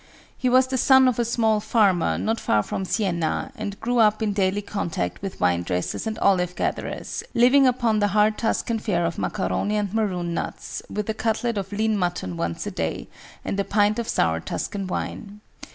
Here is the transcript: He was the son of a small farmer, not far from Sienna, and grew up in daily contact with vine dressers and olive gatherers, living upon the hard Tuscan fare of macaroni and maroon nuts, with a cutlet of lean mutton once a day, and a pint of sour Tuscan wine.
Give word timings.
He 0.35 0.49
was 0.49 0.65
the 0.65 0.79
son 0.79 1.07
of 1.07 1.19
a 1.19 1.23
small 1.23 1.59
farmer, 1.59 2.17
not 2.17 2.39
far 2.39 2.63
from 2.63 2.85
Sienna, 2.85 3.51
and 3.55 3.79
grew 3.79 3.99
up 3.99 4.23
in 4.23 4.33
daily 4.33 4.63
contact 4.63 5.21
with 5.21 5.35
vine 5.37 5.61
dressers 5.61 6.07
and 6.07 6.17
olive 6.17 6.55
gatherers, 6.55 7.23
living 7.35 7.67
upon 7.67 7.99
the 7.99 8.07
hard 8.07 8.35
Tuscan 8.39 8.79
fare 8.79 9.05
of 9.05 9.19
macaroni 9.19 9.75
and 9.75 9.93
maroon 9.93 10.33
nuts, 10.33 10.81
with 10.89 11.07
a 11.07 11.13
cutlet 11.13 11.55
of 11.55 11.71
lean 11.71 11.95
mutton 11.99 12.35
once 12.35 12.65
a 12.65 12.71
day, 12.71 13.09
and 13.45 13.59
a 13.59 13.63
pint 13.63 13.99
of 13.99 14.07
sour 14.09 14.39
Tuscan 14.39 14.87
wine. 14.87 15.39